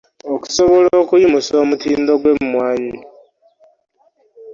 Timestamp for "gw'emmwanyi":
2.21-2.97